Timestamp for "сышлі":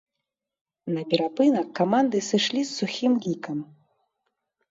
2.29-2.61